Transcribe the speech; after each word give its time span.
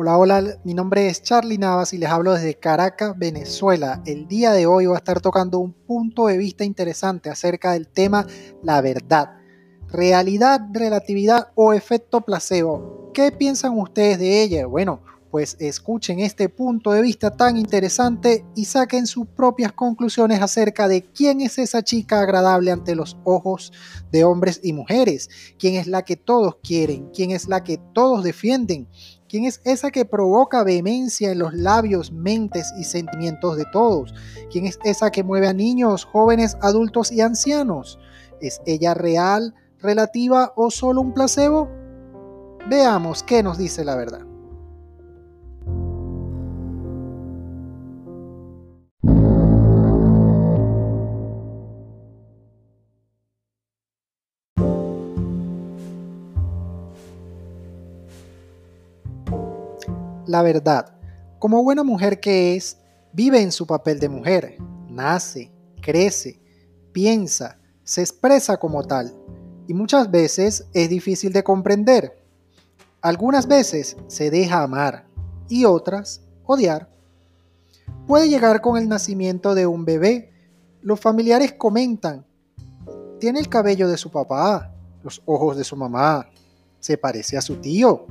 Hola, 0.00 0.16
hola, 0.16 0.60
mi 0.62 0.74
nombre 0.74 1.08
es 1.08 1.24
Charlie 1.24 1.58
Navas 1.58 1.92
y 1.92 1.98
les 1.98 2.08
hablo 2.08 2.32
desde 2.32 2.54
Caracas, 2.54 3.18
Venezuela. 3.18 4.00
El 4.06 4.28
día 4.28 4.52
de 4.52 4.64
hoy 4.64 4.86
voy 4.86 4.94
a 4.94 4.98
estar 4.98 5.20
tocando 5.20 5.58
un 5.58 5.72
punto 5.72 6.28
de 6.28 6.38
vista 6.38 6.62
interesante 6.62 7.30
acerca 7.30 7.72
del 7.72 7.88
tema 7.88 8.24
la 8.62 8.80
verdad. 8.80 9.30
Realidad, 9.88 10.60
relatividad 10.72 11.48
o 11.56 11.72
efecto 11.72 12.20
placebo. 12.20 13.10
¿Qué 13.12 13.32
piensan 13.32 13.76
ustedes 13.76 14.20
de 14.20 14.40
ella? 14.40 14.66
Bueno, 14.66 15.00
pues 15.32 15.56
escuchen 15.58 16.20
este 16.20 16.48
punto 16.48 16.92
de 16.92 17.02
vista 17.02 17.36
tan 17.36 17.56
interesante 17.56 18.46
y 18.54 18.66
saquen 18.66 19.06
sus 19.06 19.26
propias 19.26 19.72
conclusiones 19.72 20.40
acerca 20.40 20.86
de 20.86 21.02
quién 21.02 21.40
es 21.40 21.58
esa 21.58 21.82
chica 21.82 22.20
agradable 22.20 22.70
ante 22.70 22.94
los 22.94 23.18
ojos 23.24 23.72
de 24.12 24.22
hombres 24.22 24.60
y 24.62 24.72
mujeres, 24.72 25.28
quién 25.58 25.74
es 25.74 25.86
la 25.86 26.04
que 26.04 26.16
todos 26.16 26.56
quieren, 26.62 27.10
quién 27.12 27.32
es 27.32 27.48
la 27.48 27.64
que 27.64 27.78
todos 27.92 28.22
defienden, 28.22 28.88
quién 29.28 29.44
es 29.44 29.60
esa 29.64 29.90
que 29.90 30.04
provoca 30.04 30.64
vehemencia 30.64 31.30
en 31.30 31.38
los 31.38 31.54
labios, 31.54 32.12
mentes 32.12 32.72
y 32.78 32.84
sentimientos 32.84 33.56
de 33.56 33.64
todos, 33.72 34.14
quién 34.50 34.66
es 34.66 34.78
esa 34.84 35.10
que 35.10 35.22
mueve 35.22 35.48
a 35.48 35.52
niños, 35.52 36.04
jóvenes, 36.04 36.56
adultos 36.60 37.12
y 37.12 37.20
ancianos. 37.20 37.98
¿Es 38.40 38.60
ella 38.66 38.94
real, 38.94 39.54
relativa 39.80 40.52
o 40.56 40.70
solo 40.70 41.00
un 41.00 41.12
placebo? 41.12 41.68
Veamos 42.68 43.22
qué 43.22 43.42
nos 43.42 43.58
dice 43.58 43.84
la 43.84 43.96
verdad. 43.96 44.27
La 60.28 60.42
verdad. 60.42 60.94
Como 61.40 61.64
buena 61.64 61.82
mujer 61.82 62.20
que 62.20 62.54
es, 62.54 62.78
vive 63.12 63.40
en 63.40 63.50
su 63.50 63.66
papel 63.66 63.98
de 63.98 64.08
mujer, 64.08 64.56
nace, 64.88 65.50
crece, 65.80 66.40
piensa, 66.92 67.58
se 67.82 68.02
expresa 68.02 68.58
como 68.58 68.84
tal, 68.84 69.12
y 69.66 69.74
muchas 69.74 70.10
veces 70.10 70.66
es 70.72 70.88
difícil 70.88 71.32
de 71.32 71.42
comprender. 71.42 72.22
Algunas 73.00 73.46
veces 73.46 73.96
se 74.06 74.30
deja 74.30 74.62
amar 74.62 75.06
y 75.48 75.64
otras 75.64 76.22
odiar. 76.44 76.88
Puede 78.06 78.28
llegar 78.28 78.60
con 78.60 78.76
el 78.76 78.88
nacimiento 78.88 79.54
de 79.54 79.66
un 79.66 79.84
bebé. 79.84 80.32
Los 80.82 81.00
familiares 81.00 81.52
comentan, 81.52 82.26
tiene 83.20 83.40
el 83.40 83.48
cabello 83.48 83.88
de 83.88 83.98
su 83.98 84.10
papá, 84.10 84.74
los 85.02 85.22
ojos 85.26 85.56
de 85.56 85.64
su 85.64 85.76
mamá, 85.76 86.28
se 86.80 86.96
parece 86.96 87.36
a 87.36 87.42
su 87.42 87.56
tío. 87.56 88.06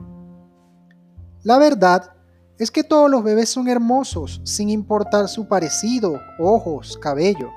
La 1.48 1.58
verdad 1.58 2.12
es 2.60 2.72
que 2.72 2.84
todos 2.84 3.10
los 3.10 3.24
bebés 3.24 3.48
son 3.48 3.70
hermosos, 3.70 4.42
sin 4.44 4.70
importar 4.70 5.30
su 5.30 5.48
parecido, 5.48 6.20
ojos, 6.40 6.98
cabello. 6.98 7.52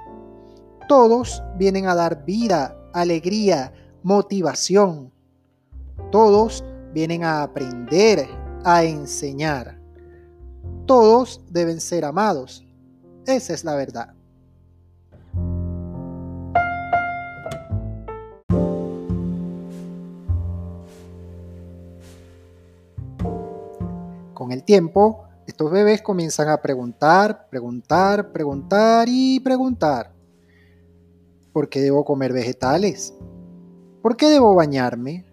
Todos 0.86 1.42
vienen 1.58 1.88
a 1.88 1.96
dar 1.96 2.24
vida, 2.24 2.76
alegría, 2.92 3.72
motivación. 4.04 5.12
Todos 6.12 6.64
vienen 6.94 7.24
a 7.24 7.42
aprender, 7.42 8.28
a 8.62 8.84
enseñar. 8.84 9.80
Todos 10.86 11.40
deben 11.50 11.80
ser 11.80 12.04
amados. 12.04 12.64
Esa 13.26 13.54
es 13.54 13.64
la 13.64 13.74
verdad. 13.74 14.14
El 24.52 24.64
tiempo, 24.64 25.24
estos 25.46 25.70
bebés 25.70 26.02
comienzan 26.02 26.48
a 26.48 26.60
preguntar, 26.60 27.48
preguntar, 27.48 28.32
preguntar 28.32 29.08
y 29.08 29.40
preguntar. 29.40 30.12
¿Por 31.52 31.68
qué 31.68 31.80
debo 31.80 32.04
comer 32.04 32.32
vegetales? 32.32 33.14
¿Por 34.02 34.16
qué 34.16 34.28
debo 34.28 34.54
bañarme? 34.54 35.24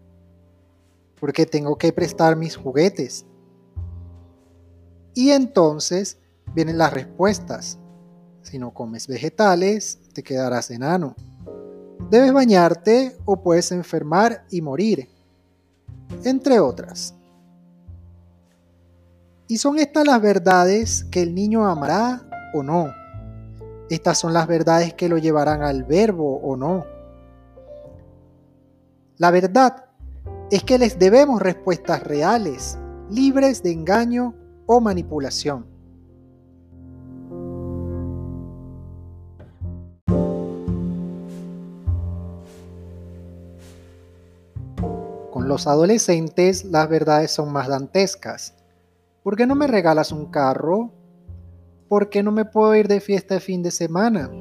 ¿Por 1.20 1.34
qué 1.34 1.46
tengo 1.46 1.78
que 1.78 1.94
prestar 1.94 2.36
mis 2.36 2.56
juguetes? 2.56 3.26
Y 5.14 5.32
entonces 5.32 6.20
vienen 6.54 6.78
las 6.78 6.94
respuestas. 6.94 7.80
Si 8.44 8.60
no 8.60 8.74
comes 8.74 9.08
vegetales, 9.08 10.00
te 10.14 10.24
quedarás 10.24 10.70
enano. 10.72 11.16
Debes 12.10 12.34
bañarte 12.34 13.18
o 13.26 13.42
puedes 13.42 13.72
enfermar 13.72 14.46
y 14.50 14.62
morir. 14.62 15.10
Entre 16.24 16.60
otras. 16.60 17.17
Y 19.50 19.60
son 19.60 19.80
estas 19.80 20.06
las 20.06 20.22
verdades 20.22 21.06
que 21.06 21.22
el 21.22 21.34
niño 21.34 21.66
amará 21.66 22.22
o 22.54 22.64
no. 22.64 22.94
Estas 23.90 24.18
son 24.18 24.34
las 24.34 24.46
verdades 24.46 24.94
que 24.94 25.08
lo 25.08 25.18
llevarán 25.18 25.64
al 25.64 25.86
verbo 25.86 26.36
o 26.44 26.58
no. 26.58 26.86
La 29.18 29.32
verdad 29.32 29.86
es 30.52 30.64
que 30.66 30.78
les 30.78 31.00
debemos 31.00 31.42
respuestas 31.42 32.04
reales, 32.04 32.78
libres 33.10 33.64
de 33.64 33.72
engaño 33.72 34.36
o 34.66 34.82
manipulación. 34.82 35.66
Con 45.32 45.48
los 45.48 45.68
adolescentes 45.68 46.66
las 46.66 46.90
verdades 46.90 47.32
son 47.32 47.54
más 47.54 47.70
dantescas 47.70 48.54
¿Por 49.28 49.36
qué 49.36 49.46
no 49.46 49.56
me 49.56 49.68
regalas 49.68 50.14
un 50.14 50.28
carro? 50.28 50.94
¿Por 51.90 52.08
qué 52.08 52.24
no 52.24 52.32
me 52.32 52.46
puedo 52.46 52.74
ir 52.76 52.88
de 52.88 53.02
fiesta 53.02 53.34
de 53.34 53.42
fin 53.42 53.62
de 53.62 53.72
semana? 53.72 54.32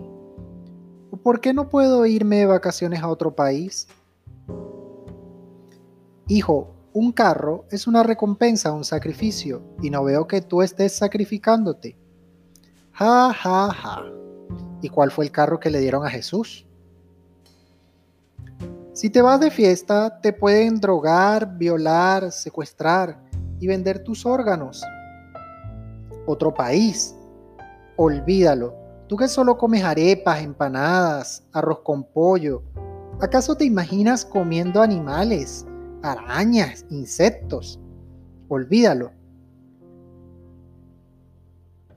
¿O 1.11 1.17
por 1.17 1.41
qué 1.41 1.53
no 1.53 1.69
puedo 1.69 2.07
irme 2.07 2.37
de 2.37 2.47
vacaciones 2.47 3.03
a 3.03 3.09
otro 3.09 3.35
país? 3.35 3.89
Hijo, 6.29 6.73
un 6.93 7.11
carro 7.11 7.65
es 7.73 7.89
una 7.89 8.05
recompensa, 8.05 8.71
un 8.71 8.85
sacrificio, 8.85 9.61
y 9.83 9.91
no 9.91 10.05
veo 10.05 10.29
que 10.29 10.41
tú 10.41 10.63
estés 10.63 10.97
sacrificándote. 10.97 11.99
Ja, 12.93 13.33
ja, 13.35 13.73
ja. 13.73 14.05
¿Y 14.83 14.89
cuál 14.89 15.11
fue 15.11 15.25
el 15.25 15.33
carro 15.33 15.59
que 15.59 15.71
le 15.71 15.81
dieron 15.81 16.07
a 16.07 16.11
Jesús? 16.11 16.65
Si 18.93 19.11
te 19.11 19.21
vas 19.21 19.41
de 19.41 19.51
fiesta, 19.51 20.21
te 20.21 20.33
pueden 20.33 20.77
drogar, 20.77 21.59
violar, 21.59 22.31
secuestrar 22.31 23.26
y 23.61 23.67
vender 23.67 24.03
tus 24.03 24.27
órganos. 24.27 24.83
Otro 26.27 26.53
país. 26.53 27.15
Olvídalo. 27.97 28.75
Tú 29.09 29.17
que 29.17 29.29
solo 29.29 29.57
comes 29.57 29.85
arepas, 29.85 30.43
empanadas, 30.43 31.47
arroz 31.53 31.81
con 31.81 32.05
pollo. 32.05 32.63
¿Acaso 33.21 33.55
te 33.55 33.65
imaginas 33.65 34.25
comiendo 34.25 34.83
animales, 34.83 35.65
arañas, 36.03 36.85
insectos? 36.91 37.81
Olvídalo. 38.49 39.13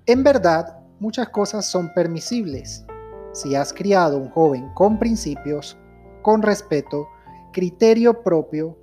En 0.06 0.24
verdad, 0.24 0.80
muchas 1.00 1.30
cosas 1.30 1.66
son 1.66 1.94
permisibles. 1.94 2.86
Si 3.34 3.56
has 3.56 3.74
criado 3.74 4.18
un 4.18 4.30
joven 4.30 4.70
con 4.74 4.98
principios, 4.98 5.78
con 6.22 6.42
respeto, 6.42 7.08
criterio 7.52 8.24
propio, 8.24 8.78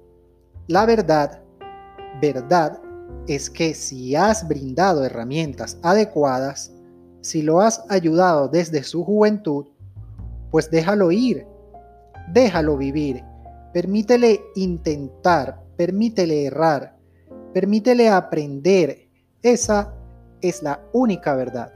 la 0.69 0.87
verdad 0.87 1.43
verdad 2.21 2.81
es 3.27 3.51
que 3.51 3.75
si 3.75 4.15
has 4.15 4.47
brindado 4.47 5.05
herramientas 5.05 5.79
adecuadas, 5.83 6.73
si 7.21 7.43
lo 7.43 7.61
has 7.61 7.85
ayudado 7.89 8.49
desde 8.49 8.83
su 8.83 9.05
juventud, 9.05 9.67
pues 10.51 10.71
déjalo 10.71 11.11
ir, 11.11 11.47
déjalo 12.33 12.77
vivir, 12.77 13.25
permítele 13.73 14.41
intentar, 14.55 15.61
permítele 15.77 16.45
errar, 16.45 16.97
permítele 17.53 18.09
aprender. 18.09 19.09
Esa 19.43 19.93
es 20.41 20.63
la 20.63 20.81
única 20.93 21.35
verdad. 21.35 21.76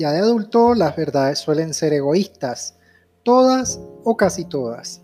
Ya 0.00 0.12
de 0.12 0.20
adulto 0.20 0.74
las 0.74 0.96
verdades 0.96 1.40
suelen 1.40 1.74
ser 1.74 1.92
egoístas, 1.92 2.74
todas 3.22 3.78
o 4.02 4.16
casi 4.16 4.46
todas. 4.46 5.02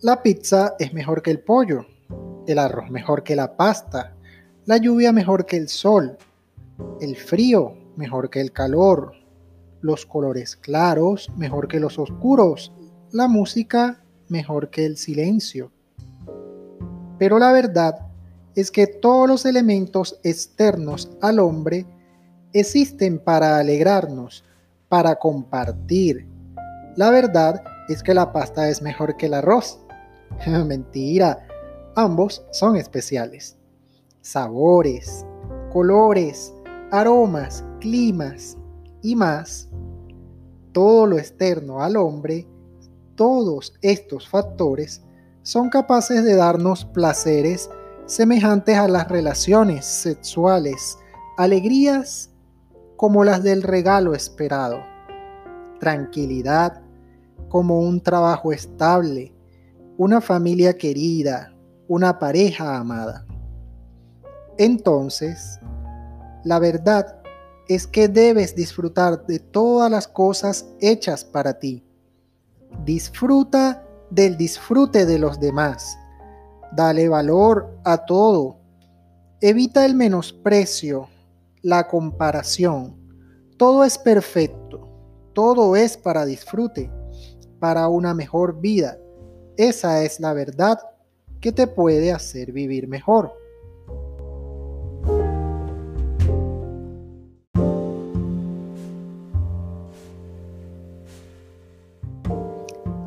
La 0.00 0.22
pizza 0.22 0.76
es 0.78 0.94
mejor 0.94 1.20
que 1.20 1.30
el 1.30 1.40
pollo, 1.40 1.84
el 2.46 2.58
arroz 2.58 2.88
mejor 2.88 3.22
que 3.22 3.36
la 3.36 3.54
pasta, 3.54 4.16
la 4.64 4.78
lluvia 4.78 5.12
mejor 5.12 5.44
que 5.44 5.58
el 5.58 5.68
sol, 5.68 6.16
el 7.02 7.16
frío 7.16 7.74
mejor 7.96 8.30
que 8.30 8.40
el 8.40 8.50
calor, 8.50 9.12
los 9.82 10.06
colores 10.06 10.56
claros 10.56 11.30
mejor 11.36 11.68
que 11.68 11.78
los 11.78 11.98
oscuros, 11.98 12.72
la 13.12 13.28
música 13.28 14.02
mejor 14.30 14.70
que 14.70 14.86
el 14.86 14.96
silencio. 14.96 15.70
Pero 17.18 17.38
la 17.38 17.52
verdad 17.52 18.06
es 18.54 18.70
que 18.70 18.86
todos 18.86 19.28
los 19.28 19.44
elementos 19.44 20.18
externos 20.22 21.10
al 21.20 21.40
hombre 21.40 21.84
existen 22.60 23.18
para 23.18 23.58
alegrarnos, 23.58 24.44
para 24.88 25.16
compartir. 25.16 26.26
La 26.96 27.10
verdad 27.10 27.62
es 27.88 28.02
que 28.02 28.14
la 28.14 28.32
pasta 28.32 28.68
es 28.68 28.82
mejor 28.82 29.16
que 29.16 29.26
el 29.26 29.34
arroz. 29.34 29.80
Mentira, 30.46 31.46
ambos 31.94 32.44
son 32.52 32.76
especiales. 32.76 33.56
Sabores, 34.20 35.24
colores, 35.72 36.52
aromas, 36.90 37.64
climas 37.80 38.56
y 39.02 39.14
más. 39.14 39.68
Todo 40.72 41.06
lo 41.06 41.18
externo 41.18 41.82
al 41.82 41.96
hombre, 41.96 42.46
todos 43.14 43.74
estos 43.82 44.28
factores 44.28 45.02
son 45.42 45.70
capaces 45.70 46.24
de 46.24 46.34
darnos 46.34 46.84
placeres 46.84 47.70
semejantes 48.06 48.76
a 48.76 48.88
las 48.88 49.08
relaciones 49.08 49.84
sexuales, 49.84 50.98
alegrías 51.36 52.30
como 52.96 53.24
las 53.24 53.42
del 53.42 53.62
regalo 53.62 54.14
esperado, 54.14 54.82
tranquilidad 55.80 56.82
como 57.48 57.80
un 57.80 58.00
trabajo 58.00 58.52
estable, 58.52 59.32
una 59.98 60.20
familia 60.20 60.76
querida, 60.76 61.54
una 61.88 62.18
pareja 62.18 62.76
amada. 62.76 63.26
Entonces, 64.58 65.60
la 66.44 66.58
verdad 66.58 67.20
es 67.68 67.86
que 67.86 68.08
debes 68.08 68.54
disfrutar 68.54 69.26
de 69.26 69.38
todas 69.38 69.90
las 69.90 70.08
cosas 70.08 70.66
hechas 70.80 71.24
para 71.24 71.58
ti. 71.58 71.84
Disfruta 72.84 73.84
del 74.10 74.36
disfrute 74.36 75.06
de 75.06 75.18
los 75.18 75.40
demás. 75.40 75.98
Dale 76.72 77.08
valor 77.08 77.78
a 77.84 78.04
todo. 78.04 78.58
Evita 79.40 79.84
el 79.84 79.94
menosprecio, 79.94 81.08
la 81.66 81.88
comparación. 81.88 82.94
Todo 83.56 83.82
es 83.82 83.98
perfecto. 83.98 84.88
Todo 85.32 85.74
es 85.74 85.96
para 85.96 86.24
disfrute, 86.24 86.88
para 87.58 87.88
una 87.88 88.14
mejor 88.14 88.60
vida. 88.60 88.96
Esa 89.56 90.04
es 90.04 90.20
la 90.20 90.32
verdad 90.32 90.78
que 91.40 91.50
te 91.50 91.66
puede 91.66 92.12
hacer 92.12 92.52
vivir 92.52 92.86
mejor. 92.86 93.32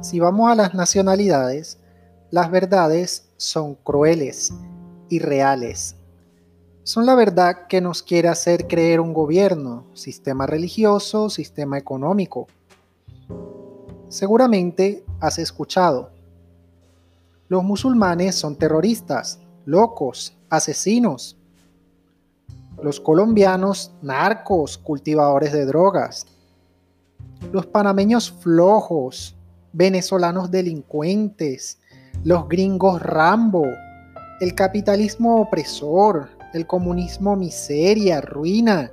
Si 0.02 0.20
vamos 0.20 0.52
a 0.52 0.56
las 0.56 0.74
nacionalidades, 0.74 1.78
las 2.30 2.52
verdades 2.52 3.32
son 3.38 3.76
crueles 3.76 4.52
y 5.08 5.20
reales. 5.20 5.96
Son 6.90 7.06
la 7.06 7.14
verdad 7.14 7.68
que 7.68 7.82
nos 7.82 8.02
quiere 8.02 8.30
hacer 8.30 8.66
creer 8.66 9.00
un 9.00 9.14
gobierno, 9.14 9.86
sistema 9.94 10.48
religioso, 10.48 11.30
sistema 11.30 11.78
económico. 11.78 12.48
Seguramente 14.08 15.06
has 15.20 15.38
escuchado. 15.38 16.10
Los 17.48 17.64
musulmanes 17.64 18.34
son 18.34 18.56
terroristas, 18.56 19.40
locos, 19.66 20.36
asesinos. 20.50 21.38
Los 22.82 23.00
colombianos, 23.00 23.92
narcos, 24.02 24.80
cultivadores 24.80 25.54
de 25.54 25.68
drogas. 25.68 26.26
Los 27.52 27.68
panameños 27.68 28.32
flojos, 28.32 29.36
venezolanos 29.74 30.50
delincuentes, 30.50 31.78
los 32.24 32.50
gringos 32.50 33.00
Rambo, 33.00 33.68
el 34.42 34.56
capitalismo 34.56 35.40
opresor, 35.40 36.39
el 36.54 36.68
comunismo 36.68 37.36
miseria, 37.36 38.22
ruina, 38.22 38.92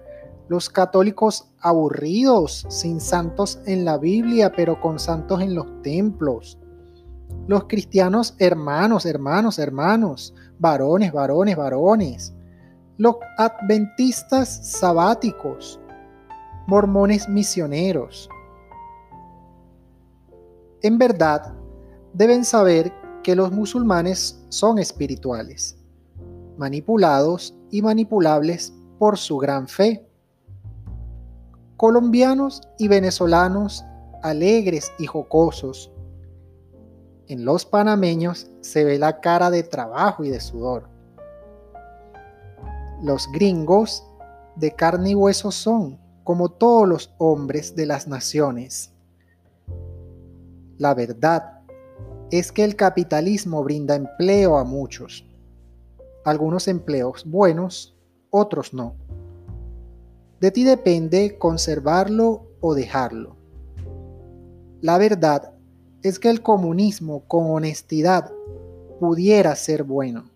los 0.49 0.71
católicos 0.71 1.51
aburridos, 1.61 2.67
sin 2.69 3.01
santos 3.01 3.61
en 3.67 3.85
la 3.85 3.99
Biblia, 3.99 4.53
pero 4.55 4.81
con 4.81 4.99
santos 4.99 5.41
en 5.41 5.55
los 5.55 5.67
templos. 5.83 6.59
Los 7.49 7.65
cristianos 7.65 8.35
hermanos, 8.39 9.07
hermanos, 9.07 9.59
hermanos, 9.59 10.35
varones, 10.59 11.13
varones, 11.13 11.57
varones. 11.57 12.35
Los 12.99 13.17
adventistas 13.37 14.71
sabáticos, 14.79 15.81
mormones 16.67 17.29
misioneros, 17.29 18.29
en 20.83 20.99
verdad, 20.99 21.53
deben 22.13 22.45
saber 22.45 22.93
que 23.25 23.35
los 23.35 23.51
musulmanes 23.51 24.45
son 24.51 24.79
espirituales, 24.79 25.77
manipulados 26.59 27.57
y 27.71 27.83
manipulables 27.83 28.73
por 28.99 29.19
su 29.19 29.39
gran 29.39 29.69
fe. 29.69 30.09
Colombianos 31.77 32.63
y 32.79 32.89
venezolanos 32.89 33.85
alegres 34.23 34.93
y 34.99 35.07
jocosos. 35.07 35.93
En 37.29 37.45
los 37.45 37.67
panameños 37.67 38.51
se 38.61 38.85
ve 38.85 38.99
la 38.99 39.21
cara 39.21 39.51
de 39.51 39.63
trabajo 39.63 40.25
y 40.25 40.31
de 40.31 40.41
sudor. 40.41 40.89
Los 43.03 43.31
gringos 43.33 44.07
de 44.57 44.73
carne 44.73 45.11
y 45.11 45.15
hueso 45.15 45.51
son, 45.51 45.99
como 46.25 46.49
todos 46.49 46.89
los 46.89 47.15
hombres 47.19 47.77
de 47.77 47.87
las 47.87 48.09
naciones 48.09 48.97
la 50.79 50.95
verdad 50.95 51.63
es 52.31 52.53
que 52.53 52.65
el 52.65 52.77
capitalismo 52.77 53.63
brinda 53.63 53.95
empleo 53.95 54.59
a 54.59 54.65
muchos. 54.65 55.26
Algunos 56.27 56.67
empleos 56.67 57.25
buenos, 57.25 57.95
otros 58.31 58.75
no. 58.75 58.97
De 60.41 60.51
ti 60.51 60.65
depende 60.65 61.39
conservarlo 61.39 62.49
o 62.61 62.75
dejarlo. 62.75 63.37
La 64.81 64.99
verdad 64.99 65.53
es 66.03 66.19
que 66.19 66.29
el 66.29 66.43
comunismo 66.43 67.23
con 67.29 67.49
honestidad 67.53 68.33
pudiera 68.99 69.55
ser 69.55 69.85
bueno, 69.85 70.29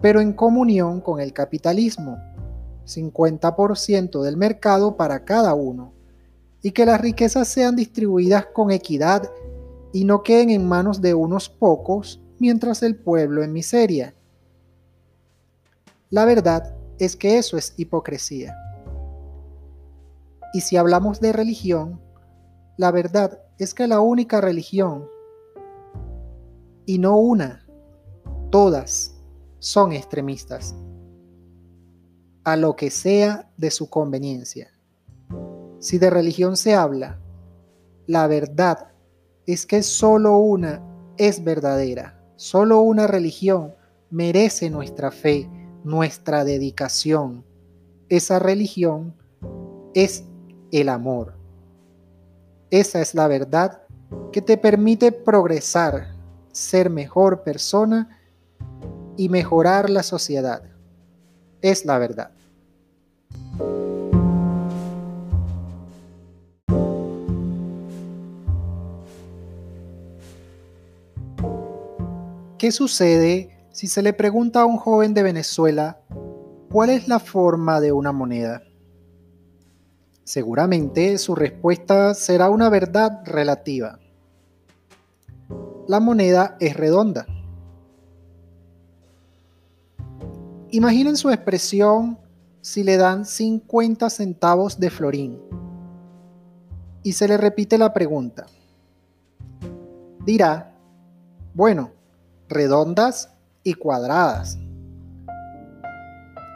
pero 0.00 0.20
en 0.20 0.32
comunión 0.32 1.00
con 1.00 1.18
el 1.18 1.32
capitalismo, 1.32 2.18
50% 2.86 4.22
del 4.22 4.36
mercado 4.36 4.96
para 4.96 5.24
cada 5.24 5.54
uno, 5.54 5.92
y 6.62 6.70
que 6.70 6.86
las 6.86 7.00
riquezas 7.00 7.48
sean 7.48 7.74
distribuidas 7.74 8.46
con 8.46 8.70
equidad 8.70 9.28
y 9.92 10.04
no 10.04 10.22
queden 10.22 10.50
en 10.50 10.68
manos 10.68 11.00
de 11.00 11.14
unos 11.14 11.48
pocos 11.48 12.22
mientras 12.38 12.84
el 12.84 12.94
pueblo 12.94 13.42
en 13.42 13.52
miseria. 13.52 14.14
La 16.12 16.26
verdad 16.26 16.76
es 16.98 17.16
que 17.16 17.38
eso 17.38 17.56
es 17.56 17.72
hipocresía. 17.78 18.54
Y 20.52 20.60
si 20.60 20.76
hablamos 20.76 21.22
de 21.22 21.32
religión, 21.32 22.02
la 22.76 22.90
verdad 22.90 23.40
es 23.58 23.72
que 23.72 23.86
la 23.86 24.00
única 24.00 24.42
religión, 24.42 25.08
y 26.84 26.98
no 26.98 27.16
una, 27.16 27.66
todas, 28.50 29.14
son 29.58 29.92
extremistas, 29.92 30.74
a 32.44 32.56
lo 32.56 32.76
que 32.76 32.90
sea 32.90 33.50
de 33.56 33.70
su 33.70 33.88
conveniencia. 33.88 34.70
Si 35.78 35.96
de 35.96 36.10
religión 36.10 36.58
se 36.58 36.74
habla, 36.74 37.22
la 38.06 38.26
verdad 38.26 38.88
es 39.46 39.64
que 39.64 39.82
solo 39.82 40.36
una 40.36 40.82
es 41.16 41.42
verdadera, 41.42 42.22
solo 42.36 42.82
una 42.82 43.06
religión 43.06 43.74
merece 44.10 44.68
nuestra 44.68 45.10
fe, 45.10 45.48
nuestra 45.84 46.44
dedicación. 46.44 47.44
Esa 48.08 48.38
religión 48.38 49.14
es 49.94 50.24
el 50.70 50.88
amor. 50.88 51.34
Esa 52.70 53.00
es 53.00 53.14
la 53.14 53.28
verdad 53.28 53.82
que 54.32 54.42
te 54.42 54.56
permite 54.56 55.12
progresar, 55.12 56.08
ser 56.52 56.90
mejor 56.90 57.42
persona 57.42 58.18
y 59.16 59.28
mejorar 59.28 59.90
la 59.90 60.02
sociedad. 60.02 60.62
Es 61.60 61.84
la 61.84 61.98
verdad. 61.98 62.30
¿Qué 72.58 72.70
sucede 72.70 73.61
si 73.82 73.88
se 73.88 74.00
le 74.00 74.12
pregunta 74.12 74.60
a 74.60 74.64
un 74.64 74.76
joven 74.76 75.12
de 75.12 75.24
Venezuela 75.24 76.00
cuál 76.70 76.88
es 76.90 77.08
la 77.08 77.18
forma 77.18 77.80
de 77.80 77.90
una 77.90 78.12
moneda? 78.12 78.62
Seguramente 80.22 81.18
su 81.18 81.34
respuesta 81.34 82.14
será 82.14 82.48
una 82.48 82.68
verdad 82.68 83.22
relativa. 83.24 83.98
La 85.88 85.98
moneda 85.98 86.56
es 86.60 86.76
redonda. 86.76 87.26
Imaginen 90.70 91.16
su 91.16 91.30
expresión 91.30 92.20
si 92.60 92.84
le 92.84 92.96
dan 92.96 93.26
50 93.26 94.08
centavos 94.10 94.78
de 94.78 94.90
florín 94.90 95.40
y 97.02 97.14
se 97.14 97.26
le 97.26 97.36
repite 97.36 97.78
la 97.78 97.92
pregunta. 97.92 98.46
Dirá, 100.24 100.72
bueno, 101.52 101.90
redondas 102.48 103.32
y 103.62 103.74
cuadradas. 103.74 104.58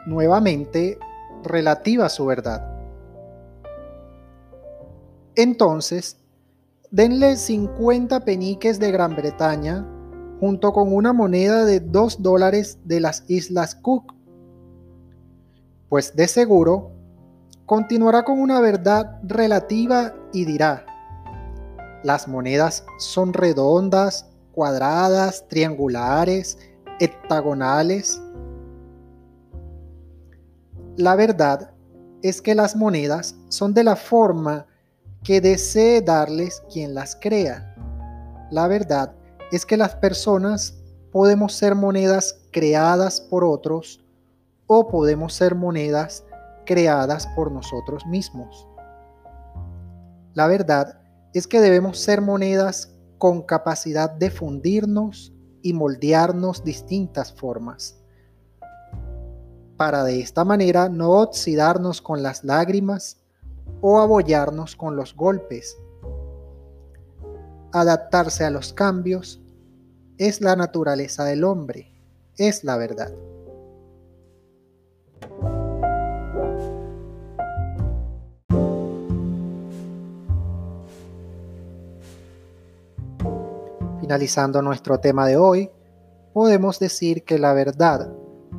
Nuevamente, 0.06 0.98
relativa 1.42 2.06
a 2.06 2.08
su 2.08 2.26
verdad. 2.26 2.76
Entonces, 5.34 6.18
denle 6.90 7.36
50 7.36 8.20
peniques 8.24 8.78
de 8.78 8.90
Gran 8.90 9.16
Bretaña 9.16 9.86
junto 10.40 10.72
con 10.72 10.94
una 10.94 11.12
moneda 11.12 11.64
de 11.64 11.80
2 11.80 12.22
dólares 12.22 12.78
de 12.84 13.00
las 13.00 13.24
Islas 13.28 13.74
Cook. 13.74 14.14
Pues 15.88 16.14
de 16.16 16.28
seguro 16.28 16.92
continuará 17.64 18.24
con 18.24 18.40
una 18.40 18.60
verdad 18.60 19.18
relativa 19.22 20.14
y 20.32 20.44
dirá, 20.44 20.86
las 22.02 22.28
monedas 22.28 22.84
son 22.98 23.32
redondas, 23.32 24.30
cuadradas, 24.52 25.46
triangulares, 25.48 26.58
hectagonales. 27.00 28.20
La 30.96 31.14
verdad 31.16 31.70
es 32.22 32.40
que 32.40 32.54
las 32.54 32.76
monedas 32.76 33.36
son 33.48 33.74
de 33.74 33.84
la 33.84 33.96
forma 33.96 34.66
que 35.22 35.40
desee 35.40 36.00
darles 36.00 36.62
quien 36.72 36.94
las 36.94 37.16
crea. 37.16 37.74
La 38.50 38.68
verdad 38.68 39.12
es 39.52 39.66
que 39.66 39.76
las 39.76 39.94
personas 39.96 40.74
podemos 41.12 41.52
ser 41.52 41.74
monedas 41.74 42.38
creadas 42.50 43.20
por 43.20 43.44
otros 43.44 44.04
o 44.66 44.88
podemos 44.88 45.34
ser 45.34 45.54
monedas 45.54 46.24
creadas 46.64 47.26
por 47.36 47.52
nosotros 47.52 48.04
mismos. 48.06 48.68
La 50.34 50.46
verdad 50.46 51.00
es 51.32 51.46
que 51.46 51.60
debemos 51.60 51.98
ser 51.98 52.20
monedas 52.20 52.92
con 53.18 53.42
capacidad 53.42 54.10
de 54.10 54.30
fundirnos 54.30 55.32
y 55.66 55.72
moldearnos 55.72 56.62
distintas 56.62 57.32
formas, 57.32 57.98
para 59.76 60.04
de 60.04 60.20
esta 60.20 60.44
manera 60.44 60.88
no 60.88 61.10
oxidarnos 61.10 62.00
con 62.00 62.22
las 62.22 62.44
lágrimas 62.44 63.20
o 63.80 63.98
abollarnos 63.98 64.76
con 64.76 64.94
los 64.94 65.16
golpes. 65.16 65.76
Adaptarse 67.72 68.44
a 68.44 68.50
los 68.50 68.72
cambios 68.72 69.42
es 70.18 70.40
la 70.40 70.54
naturaleza 70.54 71.24
del 71.24 71.42
hombre, 71.42 71.92
es 72.36 72.62
la 72.62 72.76
verdad. 72.76 73.12
Finalizando 84.06 84.62
nuestro 84.62 85.00
tema 85.00 85.26
de 85.26 85.36
hoy, 85.36 85.68
podemos 86.32 86.78
decir 86.78 87.24
que 87.24 87.40
la 87.40 87.52
verdad, 87.54 88.08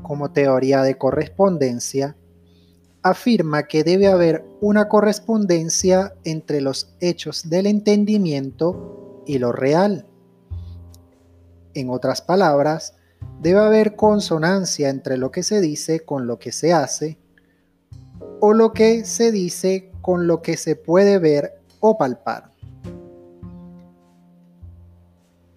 como 0.02 0.34
teoría 0.34 0.82
de 0.82 0.98
correspondencia, 0.98 2.18
afirma 3.02 3.64
que 3.64 3.86
debe 3.86 4.08
haber 4.08 4.44
una 4.60 4.90
correspondencia 4.90 6.14
entre 6.26 6.60
los 6.60 6.94
hechos 7.00 7.50
del 7.50 7.66
entendimiento 7.66 9.24
y 9.26 9.38
lo 9.38 9.54
real. 9.54 10.06
En 11.74 11.92
otras 11.92 12.22
palabras, 12.22 12.96
debe 13.40 13.60
haber 13.60 13.96
consonancia 13.96 14.90
entre 14.90 15.16
lo 15.16 15.32
que 15.32 15.44
se 15.44 15.62
dice 15.62 16.02
con 16.02 16.28
lo 16.28 16.40
que 16.40 16.52
se 16.52 16.74
hace, 16.74 17.20
o 18.42 18.52
lo 18.52 18.74
que 18.74 19.06
se 19.06 19.32
dice 19.32 19.94
con 20.02 20.28
lo 20.28 20.42
que 20.42 20.58
se 20.58 20.76
puede 20.76 21.20
ver 21.20 21.62
o 21.80 21.98
palpar. 21.98 22.57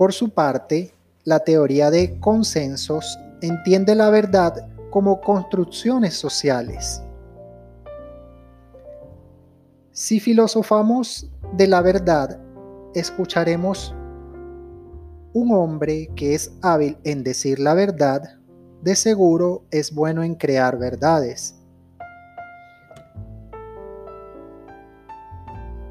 Por 0.00 0.14
su 0.14 0.30
parte, 0.30 0.94
la 1.24 1.40
teoría 1.40 1.90
de 1.90 2.18
consensos 2.20 3.18
entiende 3.42 3.94
la 3.94 4.08
verdad 4.08 4.66
como 4.88 5.20
construcciones 5.20 6.14
sociales. 6.14 7.02
Si 9.92 10.18
filosofamos 10.18 11.30
de 11.52 11.68
la 11.68 11.82
verdad, 11.82 12.40
escucharemos 12.94 13.94
un 15.34 15.52
hombre 15.52 16.08
que 16.16 16.34
es 16.34 16.50
hábil 16.62 16.96
en 17.04 17.22
decir 17.22 17.58
la 17.58 17.74
verdad, 17.74 18.22
de 18.80 18.96
seguro 18.96 19.64
es 19.70 19.94
bueno 19.94 20.22
en 20.22 20.34
crear 20.34 20.78
verdades. 20.78 21.56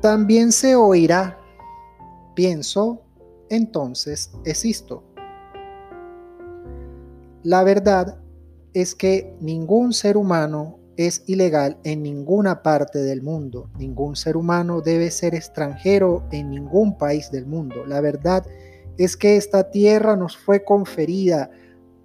También 0.02 0.52
se 0.52 0.76
oirá, 0.76 1.38
pienso, 2.34 3.04
entonces 3.50 4.32
existo. 4.46 5.04
La 7.44 7.64
verdad 7.64 8.20
es 8.74 8.96
que 8.96 9.36
ningún 9.40 9.94
ser 9.94 10.18
humano 10.18 10.80
es 10.98 11.24
ilegal 11.28 11.78
en 11.86 12.04
ninguna 12.04 12.62
parte 12.62 13.00
del 13.00 13.22
mundo. 13.22 13.70
Ningún 13.78 14.18
ser 14.18 14.36
humano 14.36 14.82
debe 14.82 15.10
ser 15.12 15.34
extranjero 15.34 16.28
en 16.32 16.50
ningún 16.50 16.98
país 16.98 17.32
del 17.32 17.46
mundo. 17.46 17.86
La 17.86 18.02
verdad 18.02 18.46
es 18.98 19.16
que 19.16 19.38
esta 19.38 19.72
tierra 19.72 20.18
nos 20.18 20.38
fue 20.38 20.66
conferida 20.66 21.50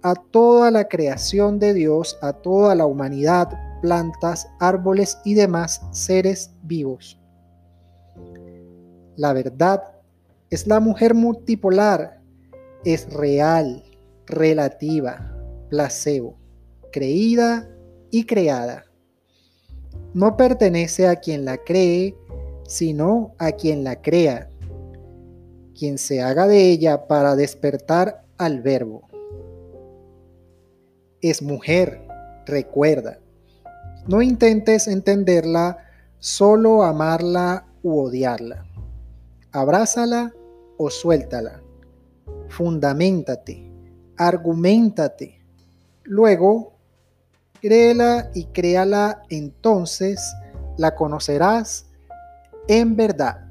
a 0.01 0.15
toda 0.15 0.71
la 0.71 0.87
creación 0.87 1.59
de 1.59 1.73
Dios, 1.73 2.17
a 2.21 2.31
toda 2.31 2.73
la 2.73 2.85
humanidad, 2.85 3.49
plantas, 3.81 4.47
árboles 4.59 5.17
y 5.25 5.33
demás 5.33 5.81
seres 5.91 6.51
vivos. 6.63 7.19
La 9.17 9.33
verdad 9.33 9.94
es 10.55 10.67
la 10.67 10.79
mujer 10.79 11.13
multipolar, 11.13 12.21
es 12.85 13.11
real, 13.11 13.83
relativa, 14.25 15.37
placebo, 15.69 16.37
creída 16.93 17.69
y 18.09 18.25
creada. 18.25 18.85
No 20.13 20.37
pertenece 20.37 21.09
a 21.09 21.17
quien 21.17 21.43
la 21.43 21.57
cree, 21.57 22.15
sino 22.65 23.35
a 23.37 23.51
quien 23.51 23.83
la 23.83 24.01
crea, 24.01 24.49
quien 25.77 25.97
se 25.97 26.21
haga 26.21 26.47
de 26.47 26.71
ella 26.71 27.05
para 27.05 27.35
despertar 27.35 28.23
al 28.37 28.61
verbo. 28.61 29.09
Es 31.19 31.41
mujer, 31.41 31.99
recuerda. 32.45 33.19
No 34.07 34.21
intentes 34.21 34.87
entenderla, 34.87 35.79
solo 36.19 36.83
amarla 36.83 37.67
u 37.83 37.99
odiarla 37.99 38.65
abrázala 39.55 40.33
o 40.77 40.89
suéltala. 40.89 41.61
Fundamentate, 42.49 43.71
argumentate. 44.17 45.41
Luego, 46.03 46.73
créela 47.61 48.29
y 48.33 48.45
créala, 48.45 49.23
entonces 49.29 50.19
la 50.77 50.95
conocerás 50.95 51.87
en 52.67 52.95
verdad. 52.95 53.47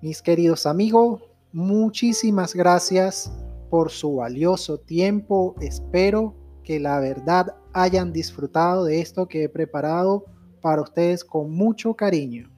Mis 0.00 0.22
queridos 0.22 0.66
amigos, 0.66 1.22
muchísimas 1.52 2.54
gracias 2.54 3.30
por 3.70 3.90
su 3.90 4.16
valioso 4.16 4.78
tiempo. 4.78 5.54
Espero 5.60 6.34
que 6.62 6.78
la 6.78 7.00
verdad 7.00 7.54
hayan 7.72 8.12
disfrutado 8.12 8.84
de 8.84 9.00
esto 9.00 9.26
que 9.26 9.44
he 9.44 9.48
preparado 9.48 10.24
para 10.60 10.82
ustedes 10.82 11.24
con 11.24 11.50
mucho 11.50 11.94
cariño. 11.94 12.50